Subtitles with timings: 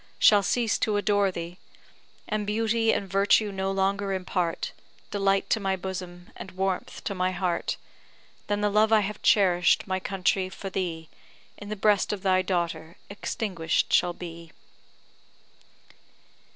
[0.17, 1.59] shall cease to adore thee,
[2.27, 4.71] And beauty and virtue no longer impart
[5.11, 7.77] Delight to my bosom, and warmth to my heart,
[8.47, 11.07] Then the love I have cherish'd, my country, for thee,
[11.55, 14.51] In the breast of thy daughter extinguish'd shall be.